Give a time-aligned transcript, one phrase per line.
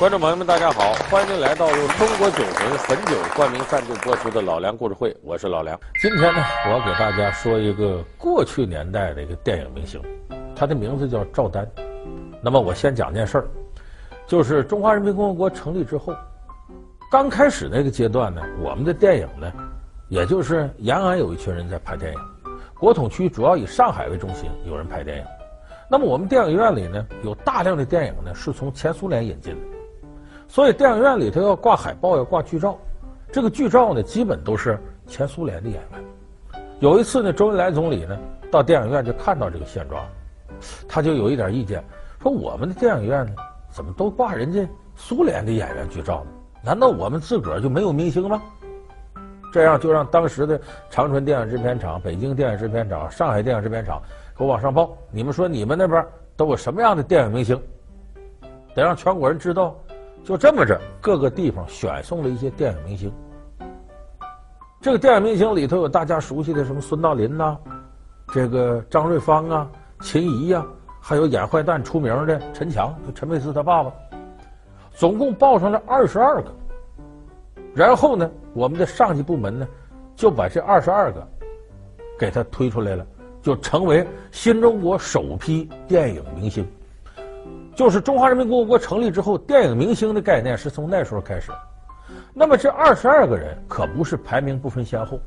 [0.00, 0.94] 观众朋友们，大家好！
[1.10, 5.78] 欢迎来到由中国酒魂汾酒冠名赞助播出的《老梁故事会》，我是老梁。
[6.00, 10.00] 今天呢，我要给大家说一个过去年代的一个电影明星，
[10.56, 11.68] 他的名字叫赵丹。
[12.42, 13.46] 那么我先讲件事儿，
[14.26, 16.14] 就是中华人民共和国成立之后，
[17.10, 19.52] 刚开始那个阶段呢，我们的电影呢，
[20.08, 22.18] 也就是延安有一群人在拍电影，
[22.78, 25.24] 国统区主要以上海为中心，有人拍电影。
[25.90, 29.79] 那么我们电影院里呢，有大量的电影呢是从前苏联引进的。
[30.50, 32.76] 所以电影院里头要挂海报，要挂剧照，
[33.30, 34.76] 这个剧照呢，基本都是
[35.06, 36.04] 前苏联的演员。
[36.80, 38.18] 有一次呢，周恩来总理呢
[38.50, 40.04] 到电影院就看到这个现状，
[40.88, 41.84] 他就有一点意见，
[42.20, 43.32] 说我们的电影院呢
[43.70, 46.30] 怎么都挂人家苏联的演员剧照呢？
[46.64, 48.42] 难道我们自个儿就没有明星吗？
[49.52, 50.60] 这样就让当时的
[50.90, 54.02] 长春电影制片厂、北京电影制片厂、上海电影制片厂
[54.36, 56.04] 给我往上报，你们说你们那边
[56.36, 57.56] 都有什么样的电影明星？
[58.74, 59.76] 得让全国人知道。
[60.22, 63.12] 就这么着，各个地方选送了一些电影明星。
[64.80, 67.56] 这个电影明星里头有大家熟悉的什么孙道临呐、
[68.32, 70.64] 这个张瑞芳啊、秦怡呀，
[71.00, 73.92] 还有演坏蛋出名的陈强，就陈佩斯他爸爸，
[74.92, 76.50] 总共报上了二十二个。
[77.74, 79.68] 然后呢，我们的上级部门呢，
[80.16, 81.26] 就把这二十二个
[82.18, 83.06] 给他推出来了，
[83.42, 86.66] 就成为新中国首批电影明星。
[87.80, 91.50] 就是中华人民共和国成立之后，电影明星的概念是从那时候开始。
[92.34, 95.18] 那么这二十二个人可不是排名不分先后，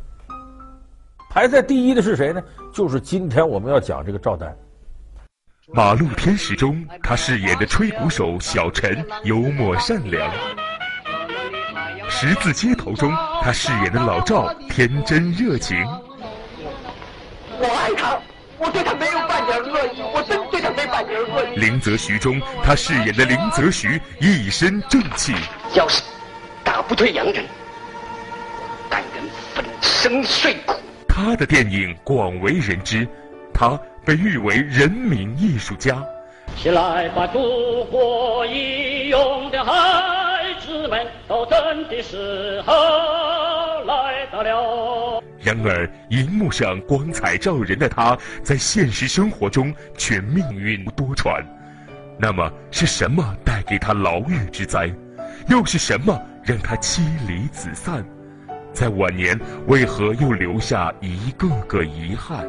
[1.31, 2.39] 排在第一的是谁呢？
[2.71, 4.51] 就是今天我们要讲这个赵丹。
[5.73, 10.29] 《马路天使》中，他饰演的吹鼓手小陈幽默善良；
[12.07, 15.75] 《十字街头》中，他饰演的老赵天真热情。
[17.57, 18.15] 我爱他。
[18.59, 20.39] 我对他没有半点恶意，我真。
[21.55, 25.33] 林则徐中，他饰演的林则徐一身正气。
[25.75, 26.01] 要是
[26.63, 27.43] 打不退洋人，
[28.89, 30.73] 甘愿粉身碎骨。
[31.07, 33.07] 他的电影广为人知，
[33.53, 36.03] 他被誉为人民艺术家。
[36.57, 42.73] 起来吧，祖国义勇的孩子们，斗争的时候
[43.85, 45.02] 来到了。
[45.53, 51.43] 然而，荧幕上光彩照人的他，在现实生活中却命运多舛。
[52.19, 54.91] 那么，是什么带给他牢狱之灾？
[55.47, 58.03] 又是什么让他妻离子散？
[58.71, 62.47] 在晚年，为何又留下一个个遗憾？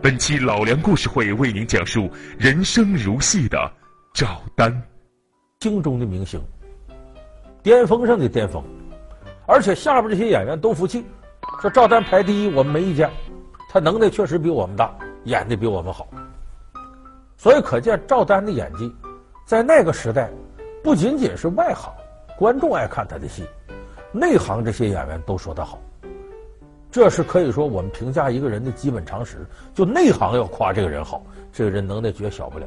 [0.00, 2.08] 本期老梁故事会为您讲述
[2.38, 3.72] 人生如戏的
[4.12, 4.72] 赵丹，
[5.58, 6.40] 京中的明星，
[7.62, 8.62] 巅峰上的巅峰，
[9.46, 11.04] 而且下边这些演员都服气。
[11.60, 13.10] 说赵丹排第一，我们没意见，
[13.70, 14.94] 他能耐确实比我们大，
[15.24, 16.06] 演的比我们好，
[17.36, 18.94] 所以可见赵丹的演技，
[19.46, 20.30] 在那个时代，
[20.82, 21.92] 不仅仅是外行
[22.36, 23.44] 观众爱看他的戏，
[24.12, 25.78] 内行这些演员都说他好，
[26.90, 29.46] 这是可以说我们评价一个人的基本常识。
[29.72, 32.66] 就内行要夸这个人好，这个人能耐绝小不了。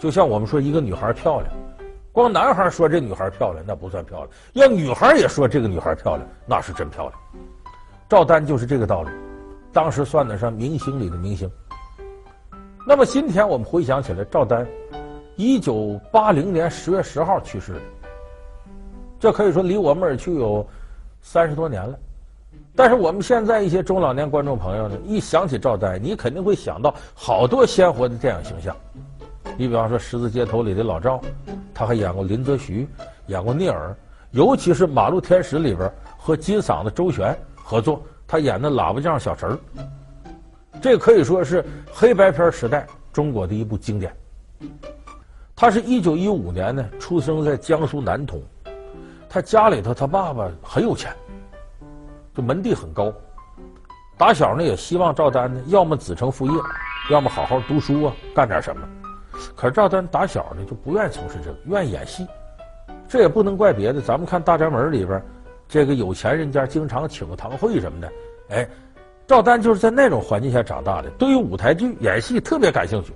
[0.00, 1.52] 就像我们说一个女孩漂亮，
[2.10, 7.18] 光男孩说这女孩漂亮那不算漂亮，要女孩也说这个女孩漂亮，那是真漂亮。
[8.12, 9.08] 赵丹就是这个道理，
[9.72, 11.50] 当时算得上明星里的明星。
[12.86, 14.66] 那么今天我们回想起来，赵丹，
[15.36, 17.80] 一九八零年十月十号去世的，
[19.18, 20.62] 这可以说离我们而去有
[21.22, 21.98] 三十多年了。
[22.76, 28.76] 但是我们现在一些中老年观众朋友呢，一想起赵丹，你肯定会想到好多鲜活的电影形象。
[29.56, 31.18] 你比方说《十字街头》里的老赵，
[31.72, 32.86] 他还演过林则徐，
[33.28, 33.96] 演过聂耳，
[34.32, 37.34] 尤其是《马路天使》里边和金嗓子周璇。
[37.62, 39.58] 合作，他演的喇叭匠小陈儿，
[40.80, 44.14] 这可以说是黑白片时代中国的一部经典。
[45.54, 48.42] 他是一九一五年呢出生在江苏南通，
[49.28, 51.14] 他家里头他爸爸很有钱，
[52.34, 53.12] 就门第很高。
[54.18, 56.52] 打小呢也希望赵丹呢要么子承父业，
[57.10, 58.86] 要么好好读书啊，干点什么。
[59.54, 62.26] 可是赵丹打小呢就不愿意从事这个，愿意演戏。
[63.08, 65.22] 这也不能怪别的，咱们看《大宅门》里边。
[65.72, 68.12] 这个有钱人家经常请个堂会什么的，
[68.50, 68.68] 哎，
[69.26, 73.14] 赵丹就是在那种环境下长大的，对于舞台剧演戏特别感兴趣。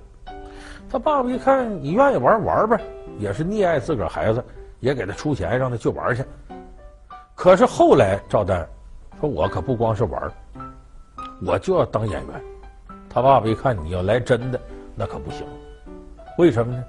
[0.89, 2.81] 他爸爸一看你愿意玩玩呗，
[3.19, 4.43] 也是溺爱自个儿孩子，
[4.79, 6.25] 也给他出钱让他去玩去。
[7.35, 8.67] 可是后来赵丹
[9.21, 10.31] 说：“我可不光是玩，
[11.45, 12.41] 我就要当演员。”
[13.07, 14.59] 他爸爸一看你要来真的，
[14.95, 15.45] 那可不行。
[16.39, 16.83] 为什么呢？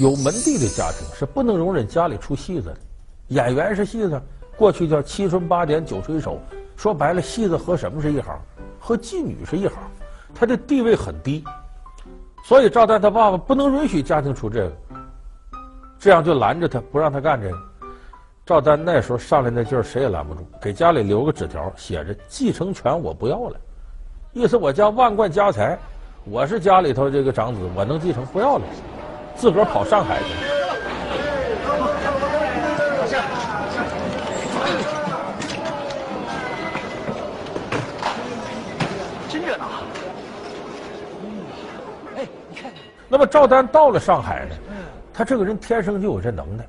[0.00, 2.76] 有门第的家庭是不能容忍家里出戏子的，
[3.28, 4.20] 演员是戏子。
[4.58, 6.40] 过去叫七春八点九吹手，
[6.76, 8.36] 说白了，戏子和什么是一行？
[8.80, 9.76] 和妓女是一行，
[10.34, 11.44] 他的地位很低，
[12.44, 14.72] 所以赵丹他爸爸不能允许家庭出这个。
[15.96, 17.56] 这样就拦着他，不让他干这个。
[18.44, 23.56] 赵丹那时候上来那劲儿，谁也拦不住，给家里留个纸条，写着“继承权我不要了”，
[24.34, 25.78] 意思我家万贯家财，
[26.24, 28.64] 我是家里头这个长子，我能继承，不要了，
[29.36, 30.58] 自个儿跑上海去了。
[39.28, 39.66] 真热闹！
[42.16, 42.72] 哎，你看，
[43.08, 44.54] 那么赵丹到了上海呢，
[45.12, 46.66] 他这个人天生就有这能耐。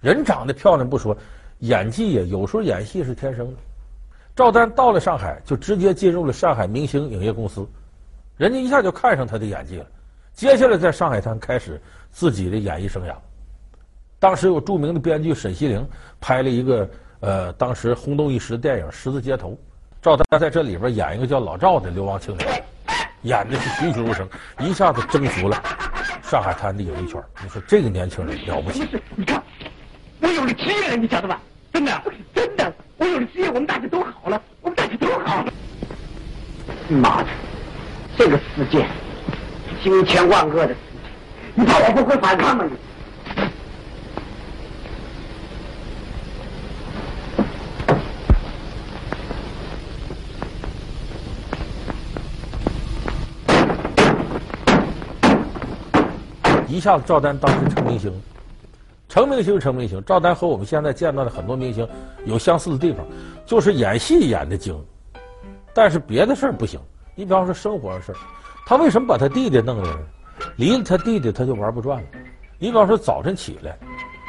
[0.00, 1.16] 人长得漂亮不说，
[1.58, 3.54] 演技也有时候演戏是天生的。
[4.34, 7.66] 赵丹到了上海，就直接进入了上海明星影业公司，
[8.36, 9.86] 人家一下就看上他的演技了。
[10.32, 11.78] 接下来在上海滩开始
[12.10, 13.14] 自己的演艺生涯。
[14.18, 15.86] 当时有著名的编剧沈西陵
[16.20, 16.88] 拍了一个
[17.20, 19.50] 呃，当时轰动一时的电影《十字街头》，
[20.00, 22.64] 赵丹在这里边演一个叫老赵的流氓青年，
[23.22, 24.28] 演的是栩栩如生，
[24.60, 25.62] 一下子征服了
[26.22, 27.22] 上海滩的演艺圈。
[27.42, 28.86] 你说这个年轻人了不起？
[29.14, 29.42] 你看。
[30.22, 31.40] 我有了职业了，你晓得吧？
[31.72, 32.02] 真的，
[32.34, 35.52] 真的，我有了职业，我们大家都好了，我们大家都好了。
[36.90, 37.28] 妈的，
[38.18, 38.86] 这个世界，
[39.82, 40.76] 千千万恶的世界，
[41.54, 42.64] 你怕我不会反抗吗？
[42.68, 42.76] 你？
[56.80, 58.10] 一下子，赵丹当时成明星。
[59.06, 60.02] 成明星，成明星。
[60.06, 61.86] 赵丹和我们现在见到的很多明星
[62.24, 63.04] 有相似的地方，
[63.44, 64.74] 就是演戏演的精，
[65.74, 66.80] 但是别的事儿不行。
[67.14, 68.16] 你比方说生活的事儿，
[68.64, 69.98] 他为什么把他弟弟弄来呢？
[70.56, 72.08] 离了他弟弟，他就玩不转了。
[72.58, 73.76] 你比方说早晨起来，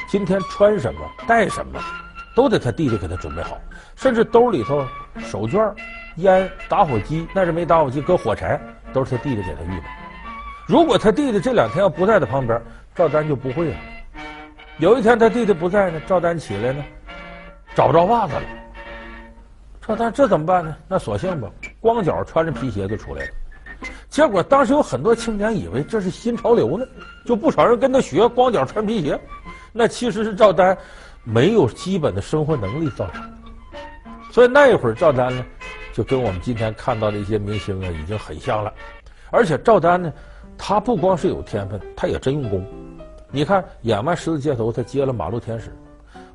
[0.10, 1.80] 今天穿什么、带什么，
[2.36, 3.58] 都得他弟弟给他准备好，
[3.96, 4.86] 甚至兜里头
[5.20, 5.74] 手绢、
[6.18, 8.60] 烟、打火机，那是没打火机，搁火柴，
[8.92, 9.84] 都是他弟弟给他预备。
[10.72, 12.62] 如果他弟弟这两天要不在他旁边，
[12.96, 13.76] 赵丹就不会了。
[14.78, 16.82] 有一天他弟弟不在呢，赵丹起来呢，
[17.76, 18.42] 找不着袜子了。
[19.86, 20.74] 赵丹这怎么办呢？
[20.88, 21.50] 那索性吧，
[21.82, 23.32] 光脚穿着皮鞋就出来了。
[24.08, 26.86] 结果当时有很多青年以为这是新潮流呢，
[27.26, 29.20] 就不少人跟他学光脚穿皮鞋。
[29.74, 30.78] 那其实是赵丹
[31.26, 33.38] 没有基本的生活能力造成的。
[34.32, 35.44] 所以那一会儿赵丹呢，
[35.92, 38.74] 就跟我们今天看到的一些明星啊，已经很像了。
[39.32, 40.12] 而且赵丹呢，
[40.64, 42.64] 他不光是有天分，他也真用功。
[43.32, 45.70] 你看，演完《十字街头》，他接了《马路天使》。《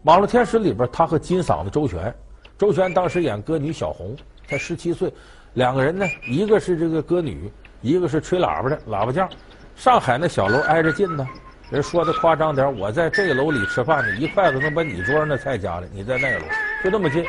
[0.02, 2.12] 马路天使》里边，他和金嗓子周璇，
[2.58, 4.16] 周璇当时演歌女小红，
[4.48, 5.14] 才十七岁，
[5.54, 7.48] 两个人呢，一个是这个歌女，
[7.82, 9.30] 一个是吹喇叭的喇叭匠。
[9.76, 11.24] 上海那小楼挨着近呢，
[11.70, 15.86] 人说的夸张点，我在这个楼里吃饭呢，一筷子能把你桌上的菜夹了。
[15.92, 16.44] 你在那个楼，
[16.82, 17.24] 就那么近，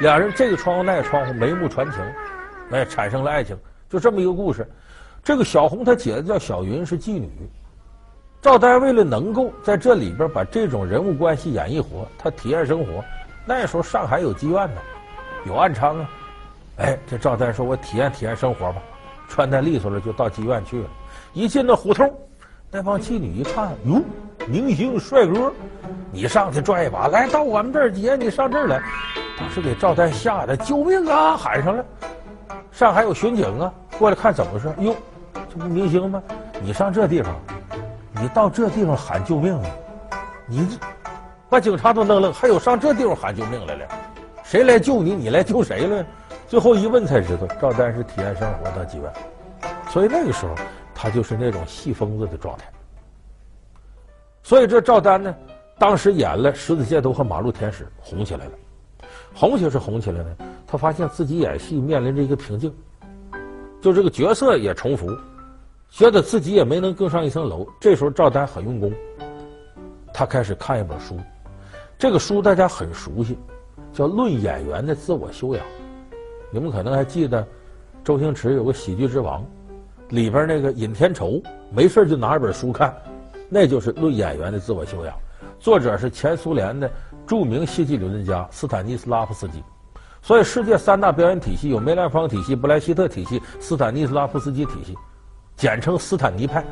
[0.00, 2.00] 俩人这个窗户那个窗户，眉目传情，
[2.72, 3.56] 哎，产生了爱情，
[3.88, 4.68] 就这么一个故事。
[5.22, 7.30] 这个小红她姐姐叫小云，是妓女。
[8.42, 13.04] 赵丹为了能够在这里边把这种人物关系演绎活，他体验生活。
[13.44, 14.80] 那时候上海有妓院呢，
[15.46, 16.10] 有暗娼啊。
[16.78, 18.82] 哎，这赵丹说：“我体验体验生活吧。”
[19.28, 20.88] 穿戴利索了，就到妓院去了。
[21.34, 22.12] 一进那胡同，
[22.70, 24.02] 那帮妓女一看，哟，
[24.48, 25.52] 明星帅哥，
[26.10, 28.82] 你上去拽一把，来到我们这儿姐，你上这儿来。
[29.38, 31.84] 当时给赵丹吓得救命啊，喊上了。
[32.72, 34.72] 上海有巡警啊，过来看怎么回事？
[34.78, 34.96] 哟，
[35.50, 36.22] 这不明星吗？
[36.62, 37.34] 你上这地方。
[38.12, 39.70] 你到这地方喊救命啊！
[40.46, 40.76] 你这
[41.48, 43.86] 把警察都弄愣，还有上这地方喊救命来了？
[44.44, 45.14] 谁来救你？
[45.14, 46.04] 你来救谁了？
[46.46, 49.10] 最后一问才知道，赵丹是体验生活到妓院，
[49.88, 50.54] 所以那个时候
[50.94, 52.64] 他就是那种戏疯子的状态。
[54.42, 55.34] 所以这赵丹呢，
[55.78, 58.52] 当时演了《十字街头》和《马路天使》，红起来了。
[59.32, 60.36] 红起来是红起来了，
[60.66, 62.74] 他发现自己演戏面临着一个瓶颈，
[63.80, 65.16] 就这个角色也重复。
[65.90, 68.92] 觉得自己也没能更上一层楼，这时候赵丹很用功，
[70.14, 71.18] 他开始看一本书，
[71.98, 73.36] 这个书大家很熟悉，
[73.92, 75.64] 叫《论演员的自我修养》。
[76.52, 77.46] 你们可能还记得，
[78.04, 79.42] 周星驰有个《喜剧之王》，
[80.10, 81.42] 里边那个尹天仇
[81.72, 82.96] 没事就拿一本书看，
[83.48, 85.14] 那就是《论演员的自我修养》，
[85.58, 86.90] 作者是前苏联的
[87.26, 89.62] 著名戏剧理论家斯坦尼斯拉夫斯基。
[90.22, 94.96] 所以，世界三大表演体系有梅兰芳体系、布莱希特体系、斯坦尼斯拉夫斯基体系。
[95.60, 96.64] 简称斯坦尼派，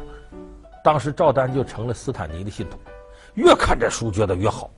[0.83, 2.79] 当时赵丹就成了斯坦尼的信徒，
[3.35, 4.71] 越看这书觉得越好。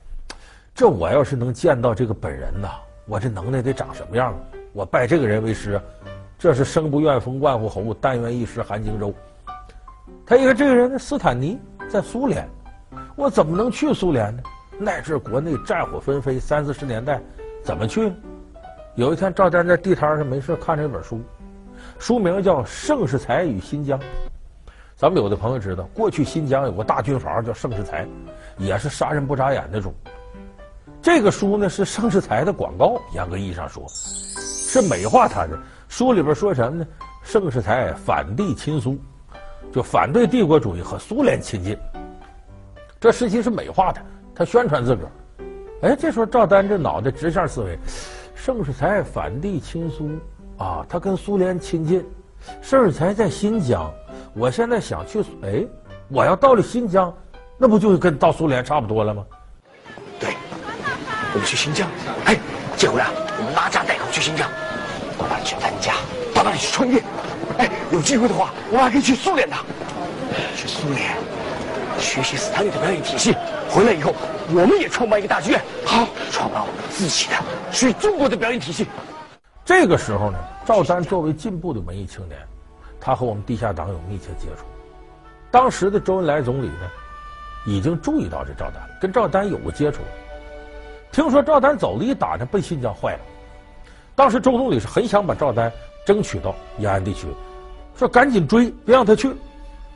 [0.75, 2.67] 这我要是能见到这个本人呐，
[3.05, 4.37] 我这能耐得长什么样？
[4.73, 5.79] 我拜这个人为师，
[6.37, 9.13] 这是生不愿封万户侯，但愿一时韩荆州。
[10.25, 11.57] 他一看这个人，斯坦尼
[11.89, 12.45] 在苏联，
[13.15, 14.43] 我怎么能去苏联呢？
[14.77, 17.21] 那阵国内战火纷飞，三四十年代，
[17.63, 18.11] 怎么去？
[18.95, 21.21] 有一天，赵丹在地摊上没事看着一本书。
[22.01, 23.99] 书名叫《盛世才与新疆》，
[24.95, 28.07] 咱们有的朋友知道，过去新疆有个大军阀叫盛世才，
[28.57, 29.93] 也是杀人不眨眼那种。
[30.99, 35.55] 这个书呢是盛世才的广告，严格意义上说，是美化他的。
[35.89, 36.87] 书里边说什么呢？
[37.21, 38.97] 盛世才反帝亲苏，
[39.71, 41.77] 就反对帝国主义和苏联亲近。
[42.99, 44.01] 这实际是美化他，
[44.33, 45.11] 他宣传自个儿。
[45.83, 47.77] 哎，这时候赵丹这脑袋直线思维，
[48.33, 50.09] 盛世才反帝亲苏
[50.61, 52.05] 啊，他跟苏联亲近。
[52.59, 53.93] 甚至才在新疆，
[54.33, 55.63] 我现在想去，哎，
[56.07, 57.13] 我要到了新疆，
[57.55, 59.23] 那不就跟到苏联差不多了吗？
[60.19, 60.33] 对，
[61.33, 61.87] 我们去新疆。
[62.25, 62.35] 哎，
[62.75, 64.49] 这回啊，我们拉家带口去新疆。
[65.19, 65.93] 到那里去参加，
[66.33, 67.03] 到那里去创业。
[67.59, 69.55] 哎，有机会的话，我们还可以去苏联的。
[70.55, 71.15] 去苏联
[71.99, 73.35] 学习斯坦尼的表演体系，
[73.69, 74.15] 回来以后，
[74.49, 77.35] 我们也创办一个大剧院，好，创办我们自己的
[77.71, 78.87] 属于中国的表演体系。
[79.63, 82.39] 这个时候呢，赵丹作为进步的文艺青年，
[82.99, 84.65] 他和我们地下党有密切接触。
[85.51, 86.89] 当时的周恩来总理呢，
[87.65, 90.01] 已经注意到这赵丹了，跟赵丹有过接触。
[91.11, 93.19] 听说赵丹走了一打听，奔新疆坏了。
[94.15, 95.71] 当时周总理是很想把赵丹
[96.05, 97.27] 争取到延安地区，
[97.95, 99.33] 说赶紧追，别让他去，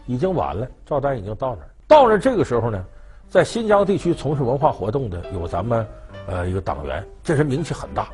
[0.06, 0.68] 已经晚了。
[0.86, 2.86] 赵丹已经到那儿，到了这个时候呢，
[3.30, 5.88] 在新疆地区从事文化活动的有咱们
[6.28, 8.08] 呃一个党员，这人名气很大，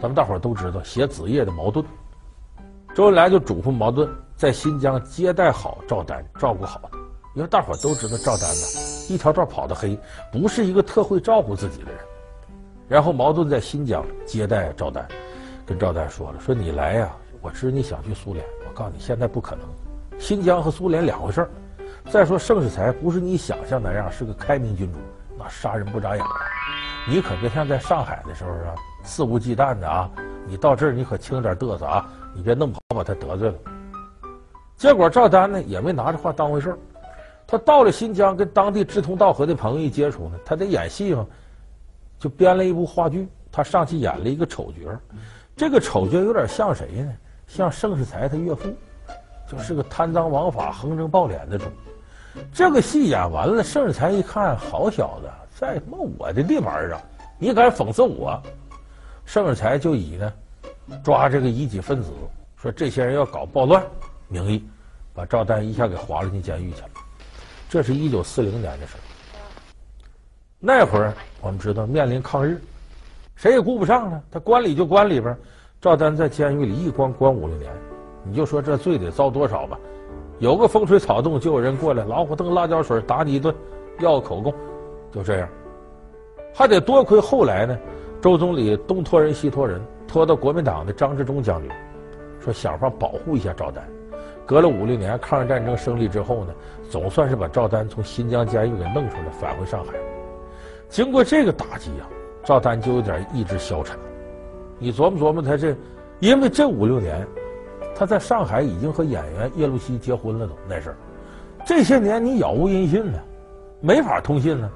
[0.00, 1.84] 咱们大伙儿都知道，写子夜的矛盾。
[2.94, 6.98] 周恩来就嘱咐毛顿在新疆接待好赵丹，照顾好他，
[7.34, 8.62] 因为大伙儿都知道赵丹呢
[9.08, 9.98] 一条道跑得黑，
[10.32, 12.00] 不是一个特会照顾自己的人。
[12.88, 15.06] 然后毛顿在新疆接待赵丹，
[15.64, 17.10] 跟赵丹说了：“说你来呀，
[17.40, 19.66] 我知你想去苏联，我告诉你，现在不可能。
[20.18, 21.50] 新疆和苏联两回事儿。
[22.08, 24.98] 再说盛世才不是你想象那样，是个开明君主，
[25.36, 26.24] 那杀人不眨眼。
[27.08, 28.74] 你可别像在上海的时候啊，
[29.06, 30.10] 肆无忌惮的啊。
[30.46, 33.54] 你到这儿你可轻点嘚瑟啊，你别弄不好把他得罪了。
[34.76, 36.78] 结果赵丹呢也没拿这话当回事儿，
[37.46, 41.26] 他到了新疆，跟当地志同道合的朋友一接触呢，他得演戏嘛。”
[42.18, 44.90] 就编了一部话剧，他上去演了一个丑角，
[45.54, 47.12] 这个丑角有点像谁呢？
[47.46, 48.74] 像盛世才他岳父，
[49.46, 51.66] 就是个贪赃枉法、横征暴敛的主。
[52.52, 56.98] 这个戏演完了，盛世才一看，好小子，在他妈我的地盘上，
[57.38, 58.42] 你敢讽刺我？
[59.26, 60.32] 盛世才就以呢
[61.04, 62.10] 抓这个异己分子，
[62.56, 63.84] 说这些人要搞暴乱
[64.28, 64.64] 名义，
[65.12, 66.88] 把赵丹一下给划了进监狱去了。
[67.68, 68.94] 这是一九四零年的事。
[70.58, 72.58] 那会儿我们知道面临抗日，
[73.34, 74.22] 谁也顾不上了。
[74.30, 75.36] 他关里就关里边，
[75.80, 77.70] 赵丹在监狱里一关关五六年，
[78.24, 79.78] 你就说这罪得遭多少吧？
[80.38, 83.54] 有个风吹草动就有人过来，老虎凳、辣椒水打你一顿，
[84.00, 84.54] 要口供，
[85.12, 85.48] 就这样。
[86.54, 87.78] 还得多亏后来呢，
[88.26, 91.70] 周总理东托人西托人，托到国民党的张治中将军，
[92.40, 93.88] 说想法保护一下赵丹。
[94.44, 96.52] 隔了五六年，抗日战争胜利之后呢，
[96.90, 99.92] 总算是把赵丹从新疆监狱给弄出来，返回上海。
[100.88, 102.10] 经过这个打击、啊，
[102.42, 103.96] 赵丹就有点意志消沉。
[104.80, 105.72] 你琢磨琢磨，他这，
[106.18, 107.24] 因为这五六年，
[107.94, 110.96] 他在上海已经和演员叶露西结婚了，都那事儿。
[111.64, 113.20] 这些年你杳无音信呢，
[113.80, 114.68] 没法通信呢，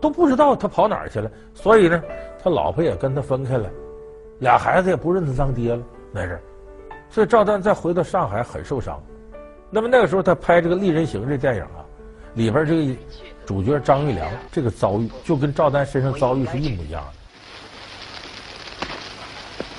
[0.00, 1.30] 都不知道他跑哪儿去了。
[1.54, 2.02] 所以呢，
[2.42, 3.70] 他老婆也跟他分开了，
[4.38, 5.82] 俩孩子也不认他当爹了，
[6.12, 6.40] 那是。
[7.10, 9.02] 所以赵丹再回到上海很受伤。
[9.70, 11.84] 那么那个时候他拍这个《丽人行》这电影啊，
[12.34, 12.96] 里边这个。
[13.46, 17.12] 主角张玉良这个遭遇就跟赵丹身上遭遇是一模一样的。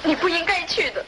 [0.03, 1.05] 你不应该去的，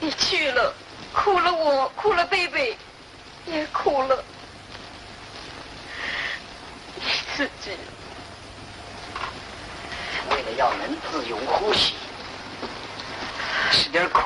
[0.00, 0.74] 你去了，
[1.14, 2.76] 苦了我，苦了贝贝，
[3.46, 4.18] 也苦了
[6.96, 7.02] 你
[7.36, 7.70] 自己。
[10.48, 11.94] 为了要能自由呼吸，
[13.70, 14.22] 吃点苦，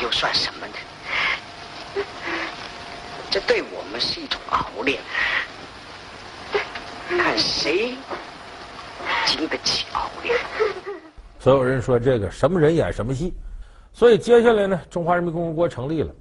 [0.00, 0.74] 又算什么呢？
[3.28, 5.00] 这对我们是一种熬练，
[7.08, 7.96] 看谁
[9.26, 10.38] 经得起熬练。
[11.40, 13.34] 所有人说这个什么人演什么戏，
[13.92, 16.14] 所以接下来呢，中华人民共和国成立了，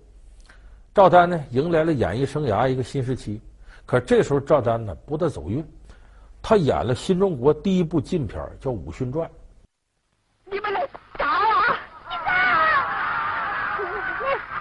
[0.94, 3.40] 赵丹呢迎来了演艺生涯一个新时期。
[3.86, 5.64] 可这时候赵丹呢不大走运，
[6.48, 9.28] 他演了新中国第一部禁片叫《武训传》。
[10.44, 10.88] 你们来
[11.18, 11.76] 打我啊！
[13.80, 13.84] 我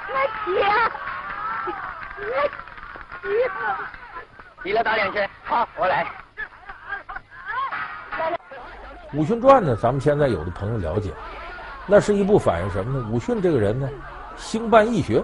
[0.08, 0.64] 我姐。
[4.62, 6.06] 你来打两拳，好，我来。
[9.18, 11.12] 《武训传》呢，咱们现在有的朋友了解，
[11.86, 13.10] 那是一部反映什么呢？
[13.12, 13.86] 武训这个人呢，
[14.38, 15.22] 兴办义学，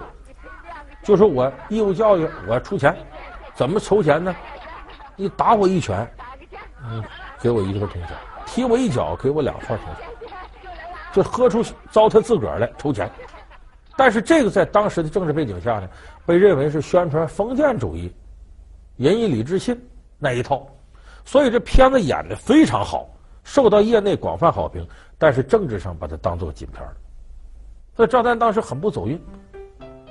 [1.02, 2.94] 就说我义务教育，我要出钱，
[3.54, 4.36] 怎么筹钱呢？
[5.16, 6.06] 你打我一拳，
[6.84, 7.02] 嗯，
[7.40, 8.10] 给我一个铜钱；
[8.46, 10.04] 踢我一脚，给我两串铜钱。
[11.12, 13.10] 就喝出糟蹋自个儿来筹钱。
[13.96, 15.88] 但是这个在当时的政治背景下呢，
[16.24, 18.14] 被认为是宣传封建主义、
[18.96, 19.78] 仁义礼智信
[20.18, 20.66] 那一套，
[21.24, 23.08] 所以这片子演得非常好，
[23.44, 24.86] 受到业内广泛好评。
[25.18, 26.94] 但是政治上把它当做禁片了，
[27.94, 29.20] 所以赵丹当时很不走运。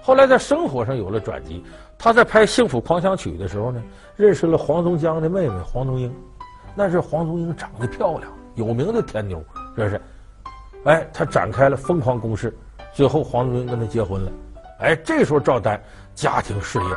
[0.01, 1.63] 后来在生活上有了转机，
[1.97, 3.83] 他在拍《幸福狂想曲》的时候呢，
[4.15, 6.13] 认识了黄宗江的妹妹黄宗英。
[6.75, 9.43] 那是黄宗英长得漂亮，有名的天妞，
[9.75, 10.01] 这是。
[10.85, 12.55] 哎，他展开了疯狂攻势，
[12.93, 14.31] 最后黄宗英跟他结婚了。
[14.79, 15.81] 哎，这时候赵丹
[16.15, 16.89] 家庭事业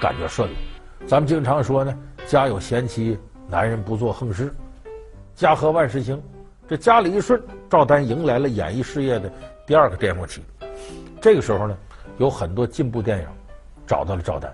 [0.00, 0.56] 感觉顺了。
[1.06, 1.94] 咱们经常说呢，
[2.26, 3.18] 家有贤妻，
[3.48, 4.54] 男人不做横事，
[5.34, 6.20] 家和万事兴。
[6.66, 9.30] 这家里一顺，赵丹迎来了演艺事业的
[9.66, 10.42] 第二个巅峰期。
[11.20, 11.76] 这个时候呢，
[12.18, 13.26] 有很多进步电影
[13.86, 14.50] 找到了赵丹，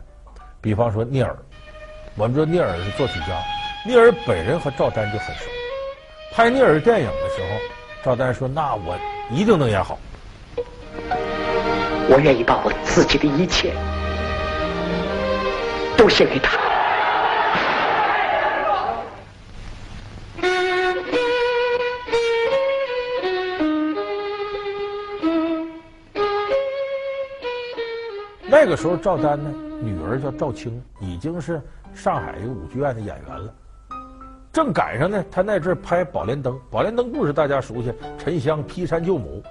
[0.60, 1.36] 比方说聂耳。
[2.16, 3.40] 我们说聂耳是作曲家，
[3.86, 5.44] 聂耳本人和赵丹就很熟。
[6.32, 7.58] 拍聂耳电影的时候，
[8.02, 8.98] 赵丹说：“那我
[9.30, 9.98] 一定能演好。
[12.08, 13.72] 我愿意把我自己的一切
[15.96, 16.58] 都献给他。”
[28.64, 29.50] 那个时候，赵丹呢，
[29.80, 31.60] 女儿叫赵青，已经是
[31.92, 33.52] 上海一个舞剧院的演员了。
[34.52, 39.42] 正赶上呢，他那阵拍《宝莲灯》，《宝莲灯》故事大家熟悉，沉香劈山救母，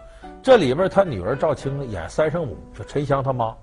[0.42, 3.54] 这里边他女儿赵青演三圣母，就沉香他妈。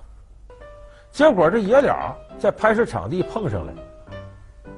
[1.10, 3.72] 结果这爷俩在拍摄场地碰上了，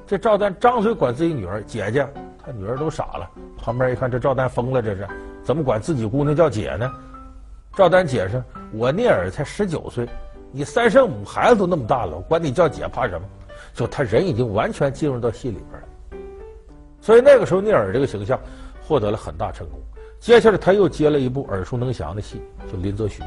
[0.07, 2.07] 这赵丹张嘴管自己女儿姐姐，
[2.45, 3.29] 他女儿都傻了。
[3.57, 5.05] 旁边一看，这赵丹疯了，这是
[5.43, 6.89] 怎么管自己姑娘叫姐呢？
[7.75, 10.07] 赵丹解释：“我聂耳才十九岁。”
[10.51, 13.25] 你三圣母孩子都那么大了，管你叫姐怕什么？
[13.73, 15.87] 就他人已经完全进入到戏里边了，
[16.99, 18.37] 所以那个时候聂耳这个形象
[18.81, 19.79] 获得了很大成功。
[20.19, 23.23] 接下来他又接了一部耳熟能详的戏，就林则徐。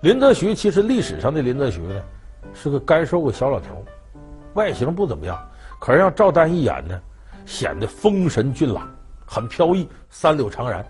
[0.00, 2.02] 林则徐其实历史上的林则徐呢，
[2.52, 3.84] 是个干瘦个小老头，
[4.54, 5.38] 外形不怎么样，
[5.78, 7.00] 可是让赵丹一演呢，
[7.46, 8.90] 显得丰神俊朗，
[9.24, 10.84] 很飘逸，三绺长髯。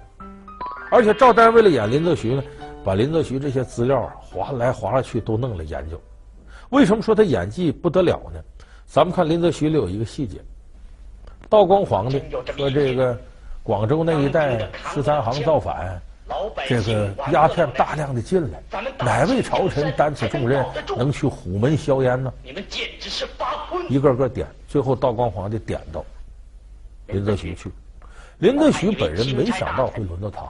[0.91, 2.43] 而且赵丹为了演林则徐呢。
[2.85, 6.01] 把林则徐这些资料啊划来划去都弄了研究。
[6.71, 8.41] 为什么说他演技不得了呢？
[8.87, 10.41] 咱们看林则徐里有一个细节：
[11.51, 12.23] 道光皇帝
[12.57, 13.19] 说这个
[13.63, 16.01] 广州那一带十三行造反，
[16.67, 18.63] 这个鸦片大量的进来，
[18.99, 20.65] 哪位朝臣担此重任，
[20.97, 22.33] 能去虎门销烟呢？
[22.43, 23.93] 你们简直是发昏！
[23.93, 26.03] 一个个点，最后道光皇帝点到
[27.09, 27.71] 林则徐去。
[28.39, 30.49] 林则徐本人没想到会轮到他，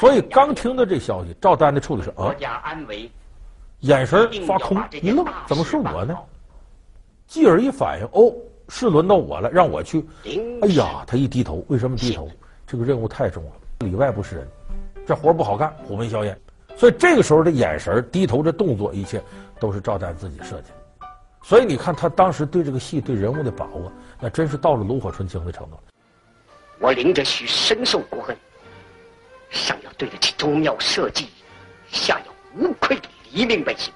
[0.00, 2.34] 所以刚听到这消息，赵丹的处理是啊，
[3.80, 6.16] 眼神发空，一愣，怎么是我呢？
[7.26, 8.32] 继而一反应，哦，
[8.68, 10.02] 是轮到我了，让我去。
[10.62, 12.26] 哎呀，他一低头，为什么低头？
[12.66, 14.48] 这个任务太重了，里外不是人，
[15.06, 16.38] 这活不好干，虎门销烟。
[16.74, 19.22] 所以这个时候的眼神、低头的动作，一切
[19.60, 21.06] 都是赵丹自己设计的。
[21.42, 25.76] 所以你看他当时对这个戏、对人物的把握，那真是到了炉火纯青的程度。
[26.82, 28.36] 我林则徐深受国恩，
[29.50, 31.28] 上要对得起宗庙社稷，
[31.92, 33.94] 下要无愧的黎民百姓。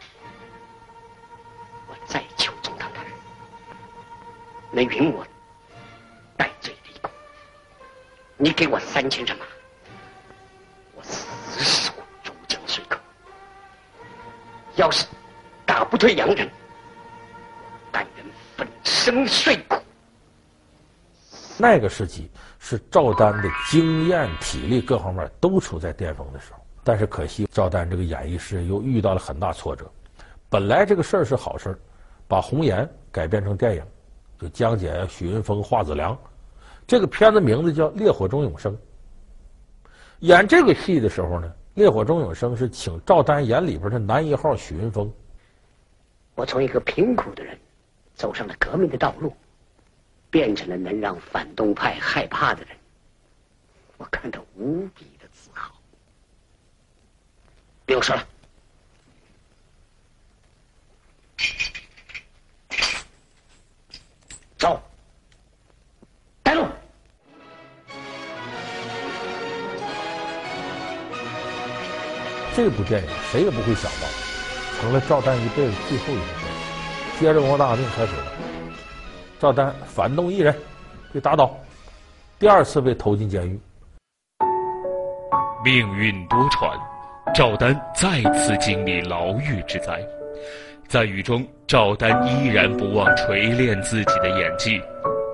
[1.89, 3.11] 我再求中堂大人，
[4.71, 5.27] 能允我
[6.37, 7.11] 戴罪立功。
[8.37, 9.45] 你给我三千人马，
[10.95, 11.27] 我死
[11.65, 13.01] 守珠江水口。
[14.77, 15.07] 要是
[15.65, 16.49] 打不退洋人，
[17.91, 18.25] 但愿
[18.57, 19.75] 粉身碎骨。
[21.59, 22.31] 那个时期
[22.69, 29.89] 是赵丹的经验、体力各方面都处在巅峰的时候，但是可惜赵丹这个演艺事业又遇到了很大挫折。
[30.51, 31.79] 本来这个事儿是好事儿，
[32.27, 33.85] 把红颜改编成电影，
[34.41, 36.19] 就江姐、许云峰、华子良，
[36.89, 38.75] 这个片子名字叫《烈火中永生》。
[40.19, 45.09] 演这个戏的时候呢，《烈火中永生》是请赵丹演里边的男一号许云峰。
[46.35, 47.57] 我从一个贫苦的人，
[48.17, 49.33] 走上了革命的道路。
[50.37, 52.77] 变成了能让反动派害怕的人，
[53.97, 55.75] 我感到无比的自豪。
[57.87, 58.23] 不用说了，
[64.59, 64.79] 走，
[66.43, 66.67] 带路。
[72.55, 74.07] 这部电影谁也不会想到，
[74.83, 77.19] 成了赵丹一辈子最后一部。
[77.19, 78.36] 接着文化大革命开始了。
[79.47, 80.53] 赵丹反动艺人，
[81.13, 81.57] 被打倒，
[82.37, 83.61] 第二次被投进监狱。
[85.65, 86.77] 命运多舛，
[87.33, 90.05] 赵丹再次经历牢狱之灾。
[90.89, 94.83] 在狱中，赵丹依然不忘锤炼自己的演技。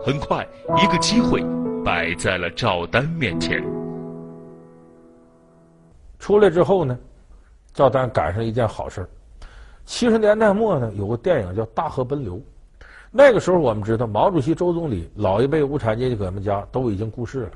[0.04, 0.46] 很快，
[0.76, 1.42] 一个机会
[1.82, 3.64] 摆在了赵丹面前。
[6.18, 6.98] 出来之后呢，
[7.72, 9.08] 赵丹赶上一件好事。
[9.86, 12.34] 七十年代末呢，有个电影叫《大河奔流》。
[13.14, 17.50] 那个时候我们知道，毛主席、周总理老一辈无产阶级革命家都已经故世了。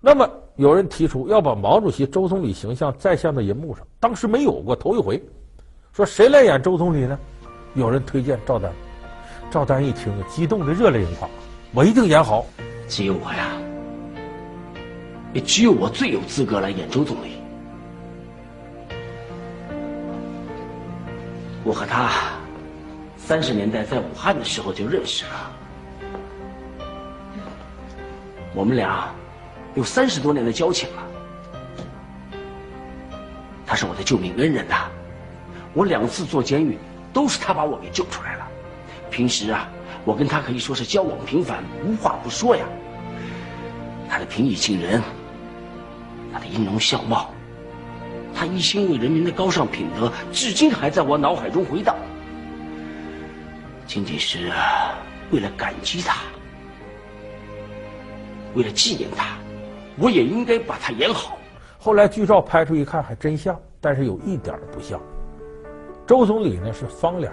[0.00, 5.22] 那么有人提出要把毛主席、周总理形象再现到银幕上，当时没有过，头一回。
[5.92, 7.16] 说谁来演周总理呢？
[7.74, 8.72] 有人推荐赵丹。
[9.48, 11.30] 赵丹一听，激动的热泪盈眶。
[11.72, 12.44] 我一定演好。
[12.88, 13.56] 只有我呀，
[15.32, 17.36] 也只有我最有资格来演周总理。
[21.62, 22.10] 我和他
[23.26, 25.50] 三十年代在武汉的时候就认识了，
[28.54, 29.10] 我们俩
[29.74, 31.02] 有三十多年的交情了。
[33.64, 34.90] 他是我的救命恩人呐，
[35.72, 36.76] 我两次坐监狱
[37.14, 38.46] 都是他把我给救出来了。
[39.10, 39.70] 平时啊，
[40.04, 42.66] 我跟他可以说是交往频繁，无话不说呀。
[44.06, 45.02] 他的平易近人，
[46.30, 47.30] 他的音容笑貌。
[48.34, 51.96] 他一心为人民的高尚品德，至今还在我脑海中回荡。
[53.94, 54.50] 仅仅是
[55.30, 56.22] 为了感激他，
[58.56, 59.36] 为了纪念他，
[59.96, 61.38] 我也应该把他演好。
[61.78, 65.00] 后来剧照拍出一看，还真像，但是有一点不像。
[66.08, 67.32] 周总理呢是方脸，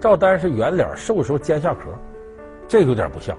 [0.00, 1.80] 赵丹是圆脸，瘦的时候尖下頦，
[2.66, 3.36] 这个有点不像。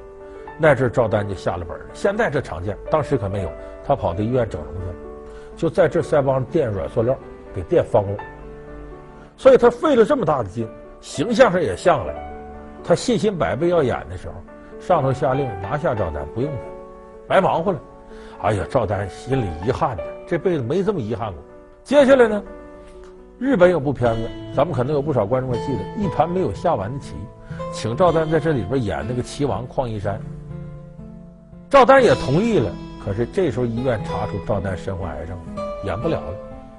[0.60, 3.52] 那阵赵丹就下了本了，现在这常见，当时可没有。
[3.84, 4.96] 他跑到医院整容去了。
[5.58, 7.18] 就在这腮帮垫软塑料，
[7.56, 8.24] 给垫方了，
[9.36, 10.70] 所以他费了这么大的劲，
[11.02, 12.14] 形象上也像了。
[12.88, 14.36] 他信心百倍要演的时候，
[14.80, 16.58] 上头下令拿下赵丹，不用他，
[17.28, 17.80] 白忙活了。
[18.42, 21.42] 哎呀，赵丹心里遗憾的，这辈子没这么遗憾过。
[21.84, 22.44] 接下来呢，
[23.40, 27.14] 日本有部片子，咱们可能有不少观众还记得，《一盘没有下完的棋》，
[27.74, 30.22] 请赵丹在这里边演那个棋王旷一山。
[31.70, 32.72] 赵丹也同意了。
[33.04, 35.38] 可是这时候医院查出赵丹身患癌症，
[35.84, 36.34] 演不了了。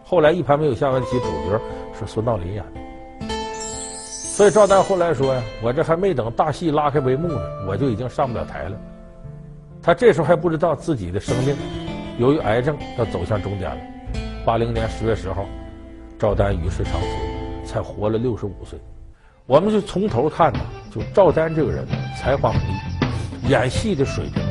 [0.05, 1.61] 后来一盘没有下完的棋，主角
[1.97, 2.81] 是孙道临演的。
[4.37, 8.77] 所以赵丹后来说呀：“我这还没等大戏拉开帷幕呢，我就已经上不了台了。”
[9.83, 11.57] 他这时候还不知道自己的生命
[12.19, 13.79] 由于癌症要走向终点了。
[14.45, 15.47] 八零年十月十号，
[16.19, 18.79] 赵丹与世长辞，才活了六十五岁。
[19.47, 20.61] 我们就从头看呢，
[20.95, 21.87] 就赵丹这个人
[22.21, 24.43] 才华横溢，演戏的水平。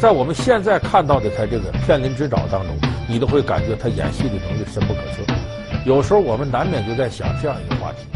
[0.00, 2.76] 在我们现在看到的他这个片林之爪当中，
[3.08, 5.22] 你都会感觉他演戏的能力深不可测。
[5.86, 8.08] 有时候我们难免就在想这样一个话题：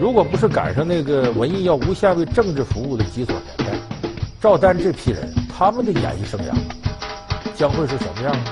[0.00, 3.76] 如果不是赶上那个文艺要无限为政治服务的极左年代，
[4.40, 6.54] 赵丹这批人他们的演艺生涯
[7.54, 8.44] 将会是什么样呢？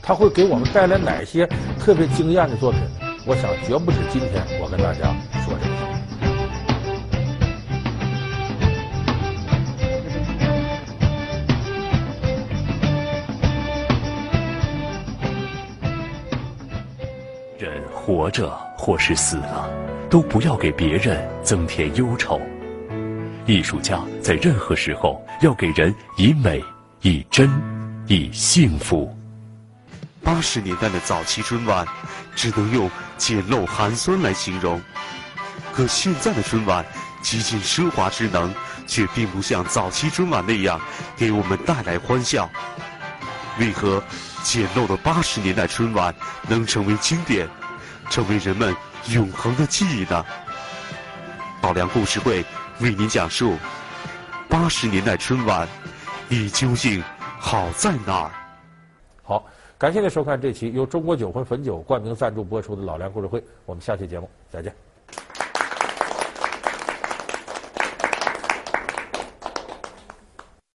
[0.00, 1.44] 他会给我们带来哪些
[1.80, 2.80] 特别惊艳的作品？
[3.26, 5.12] 我想绝不止今天我跟大家
[5.44, 5.76] 说这个。
[17.92, 19.68] 活着或是死了，
[20.08, 22.40] 都不要给别人增添忧愁。
[23.46, 26.62] 艺术家在任何时候要给人以美、
[27.02, 27.50] 以真、
[28.06, 29.16] 以幸福。
[30.22, 31.86] 八十年代的早期春晚，
[32.34, 34.80] 只能用简陋寒酸来形容。
[35.72, 36.84] 可现在的春晚，
[37.22, 38.52] 极尽奢华之能，
[38.86, 40.80] 却并不像早期春晚那样
[41.16, 42.50] 给我们带来欢笑。
[43.60, 44.02] 为何
[44.42, 46.14] 简陋的八十年代春晚
[46.48, 47.48] 能成为经典？
[48.08, 48.74] 成为人们
[49.12, 50.24] 永恒的记忆呢？
[51.62, 52.44] 老梁故事会
[52.80, 53.56] 为您讲述
[54.48, 55.66] 八十年代春晚，
[56.28, 58.30] 你究竟好在哪儿？
[59.22, 59.44] 好，
[59.78, 64.85] 感谢您收看这期由中国酒魂汾酒冠名赞助播出的老梁故事会，我们下期节目再见。